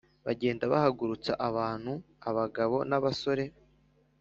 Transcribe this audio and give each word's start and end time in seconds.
Bagenda 0.25 0.63
bahagurutsa 0.73 1.31
abantu 1.47 1.93
abagabo 2.29 2.77
n’abasore 2.89 3.43